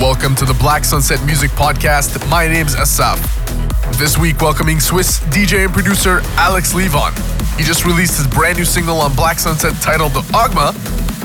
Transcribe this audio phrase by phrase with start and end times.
[0.00, 2.24] Welcome to the Black Sunset Music Podcast.
[2.30, 3.18] My name's Asaf.
[3.98, 7.10] This week, welcoming Swiss DJ and producer Alex Leavon.
[7.58, 10.72] He just released his brand new single on Black Sunset titled "The Ogma.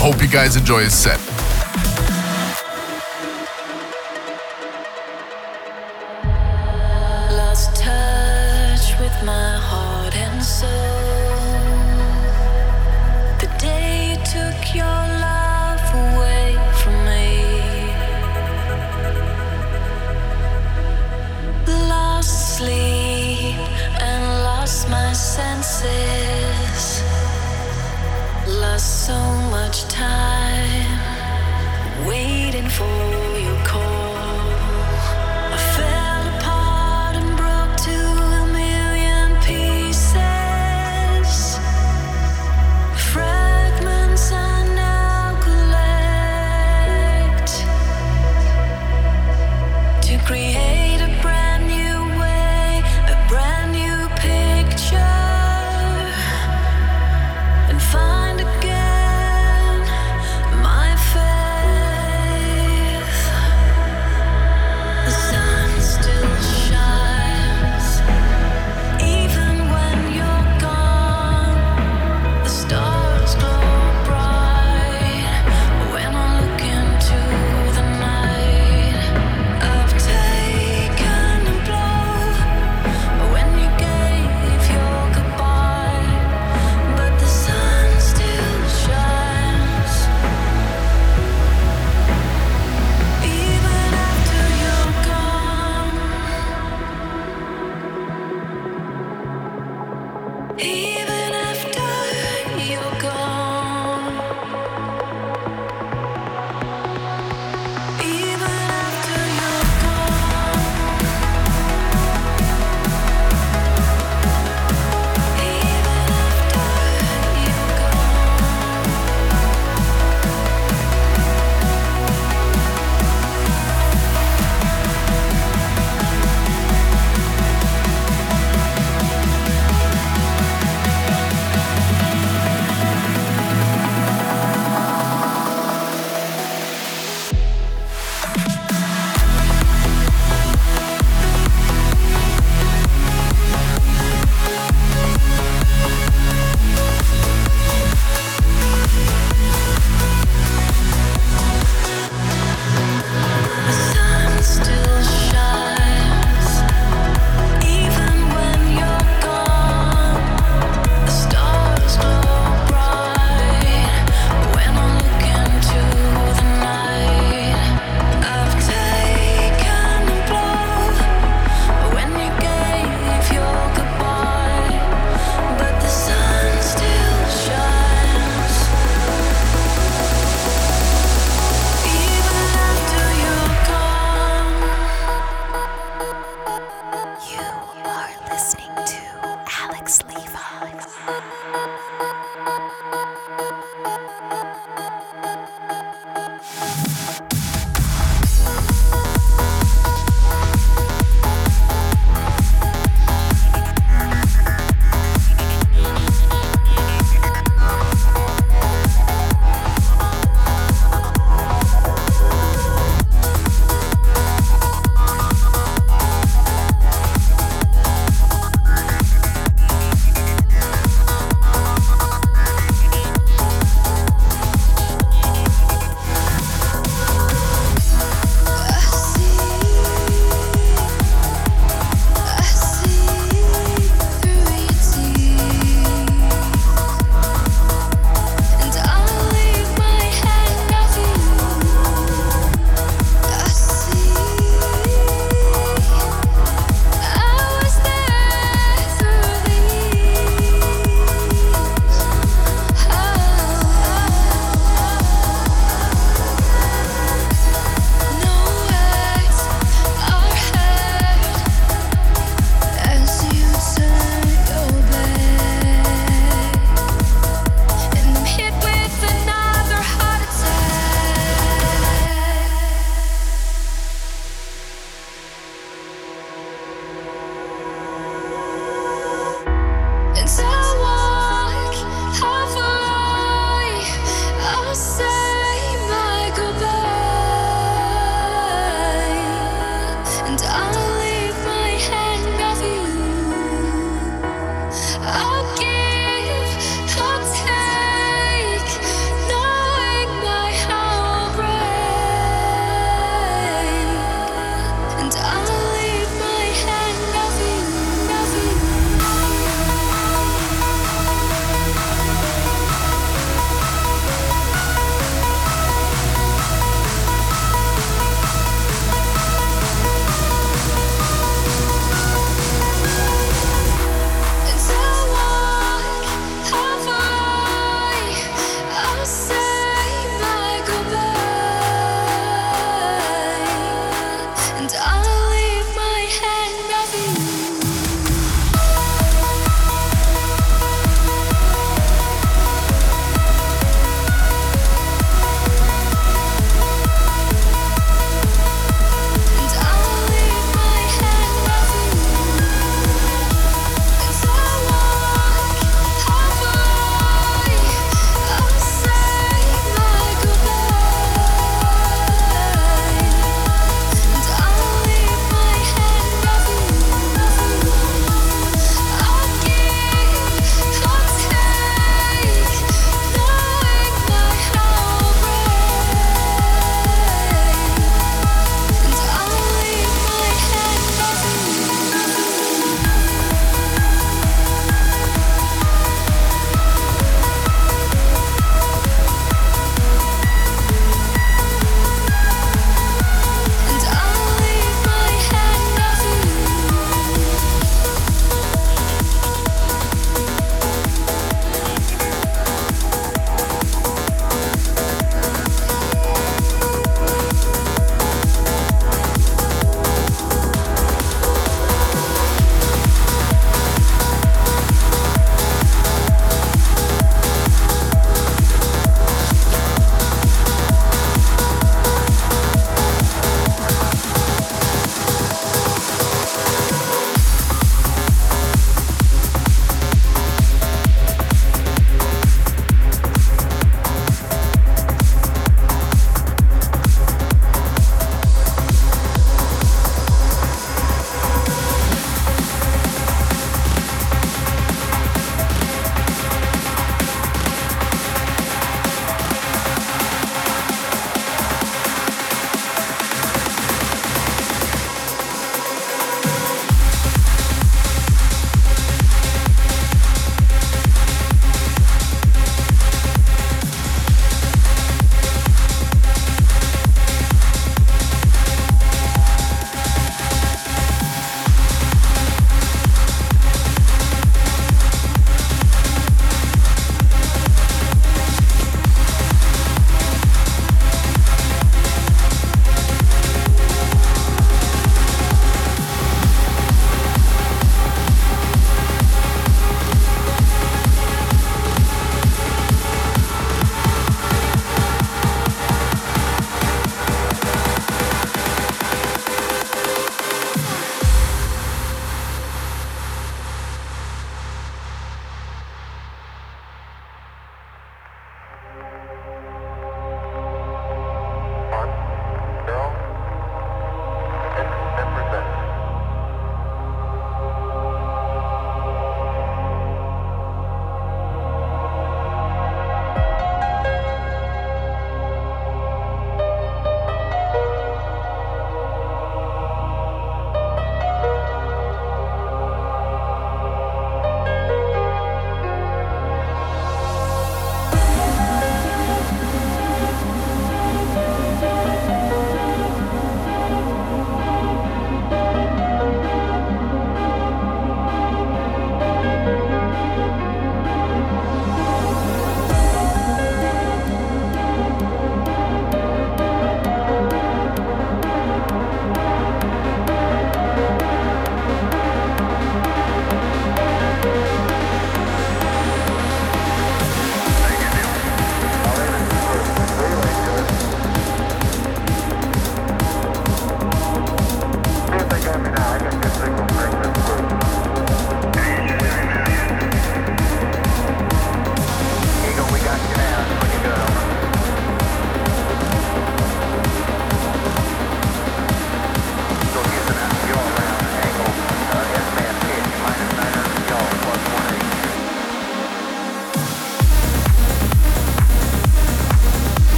[0.00, 1.20] Hope you guys enjoy his set.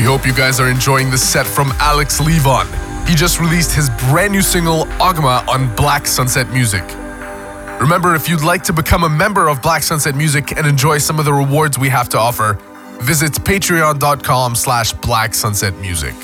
[0.00, 2.66] We hope you guys are enjoying the set from Alex Leavon.
[3.06, 6.82] He just released his brand new single, Ogma, on Black Sunset Music.
[7.78, 11.18] Remember, if you'd like to become a member of Black Sunset Music and enjoy some
[11.18, 12.54] of the rewards we have to offer,
[13.02, 16.14] visit patreon.com slash black sunset music.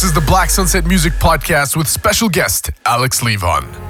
[0.00, 3.89] This is the Black Sunset Music Podcast with special guest Alex Leavon.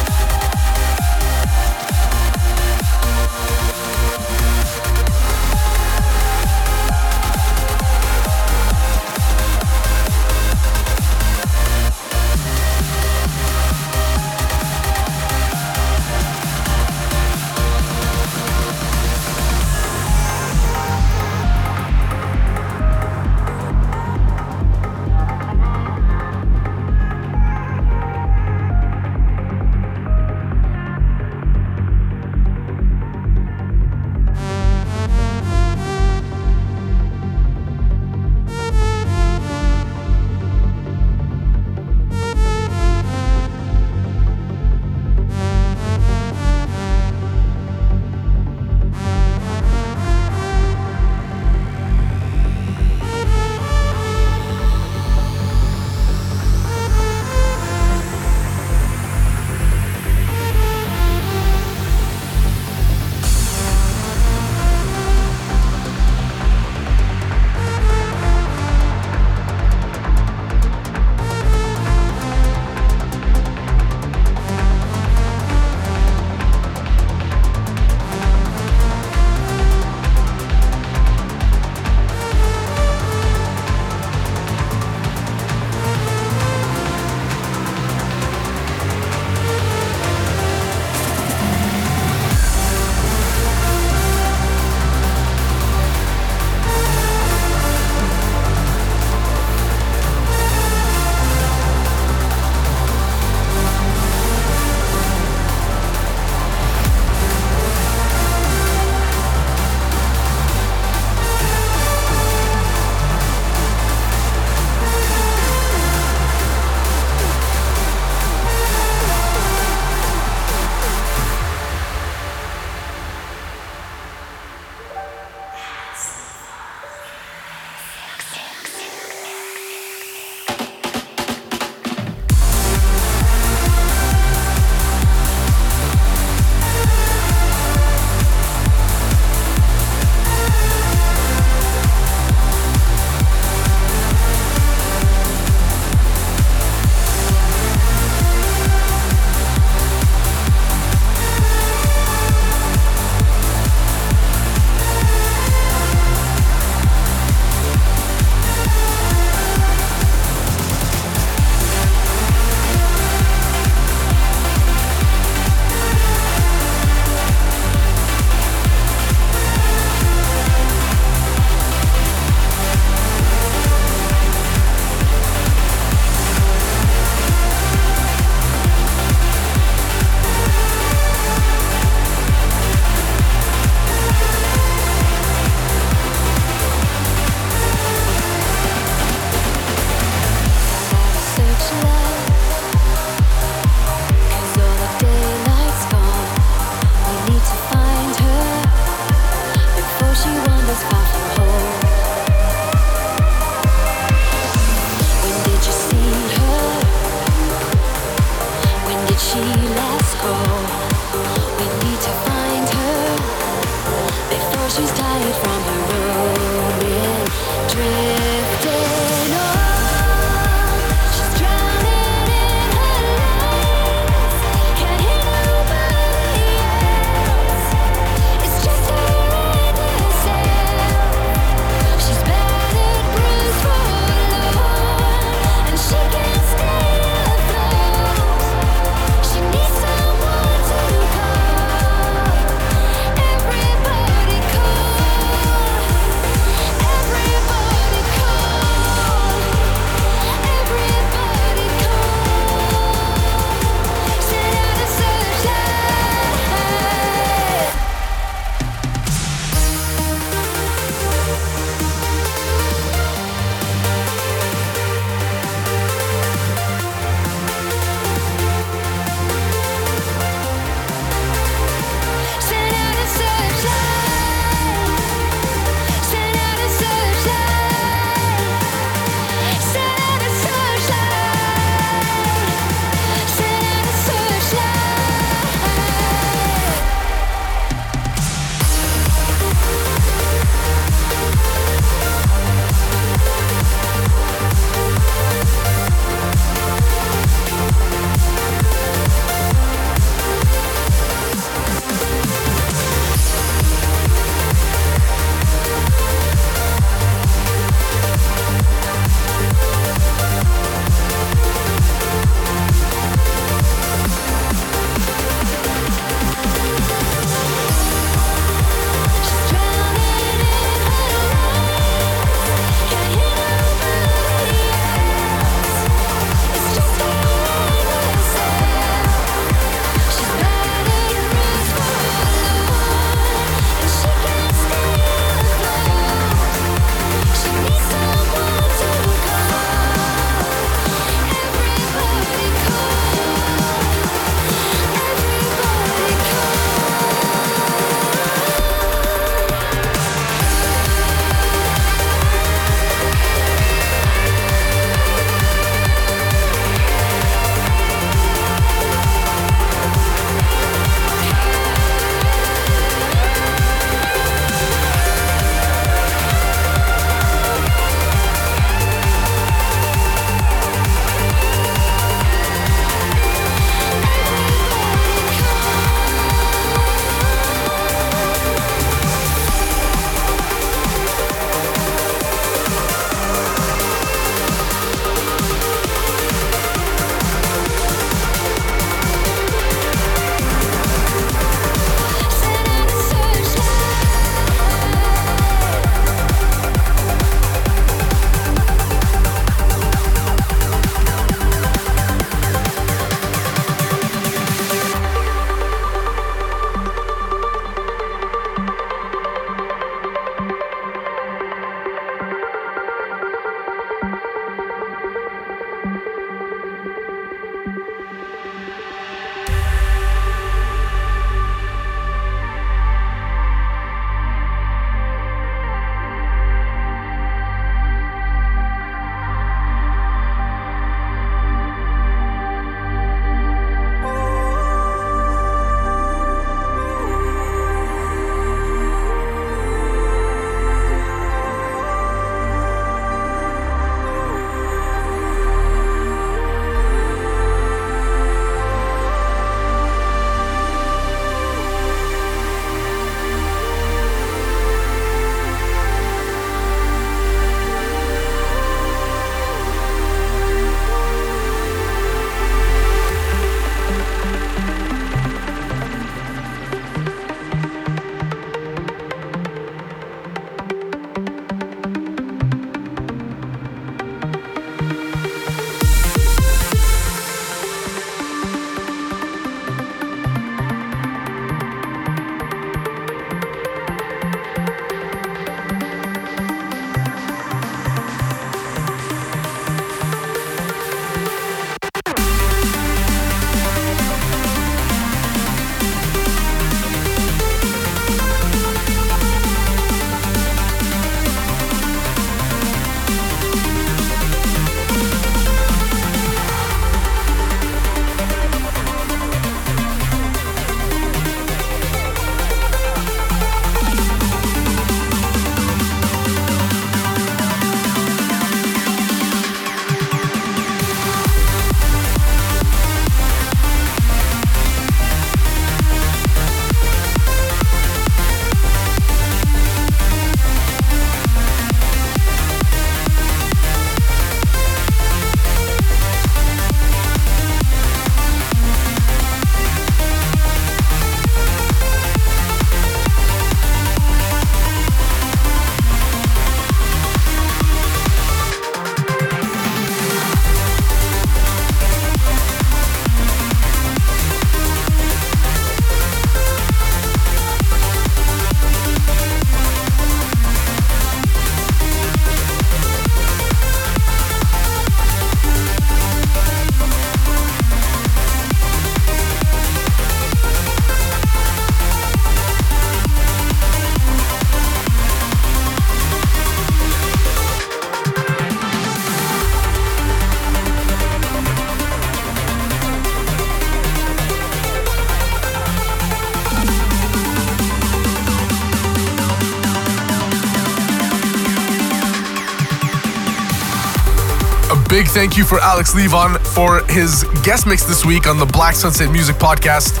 [595.12, 599.12] Thank you for Alex Leavon for his guest mix this week on the Black Sunset
[599.12, 600.00] Music Podcast.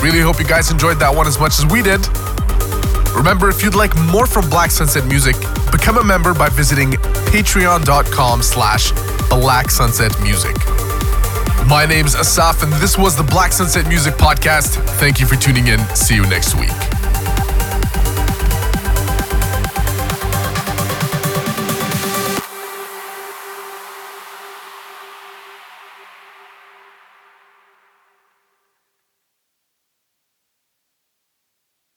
[0.00, 2.06] Really hope you guys enjoyed that one as much as we did.
[3.16, 5.34] Remember, if you'd like more from Black Sunset Music,
[5.72, 6.92] become a member by visiting
[7.32, 8.92] patreon.com slash
[9.28, 10.54] Black Sunset Music.
[11.68, 14.76] My name's Asaf, and this was the Black Sunset Music Podcast.
[15.00, 15.80] Thank you for tuning in.
[15.96, 16.95] See you next week.